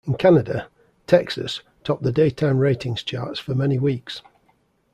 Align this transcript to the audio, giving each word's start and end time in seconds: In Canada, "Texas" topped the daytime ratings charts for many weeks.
In 0.07 0.15
Canada, 0.15 0.67
"Texas" 1.05 1.61
topped 1.83 2.01
the 2.01 2.11
daytime 2.11 2.57
ratings 2.57 3.03
charts 3.03 3.37
for 3.37 3.53
many 3.53 3.77
weeks. 3.77 4.23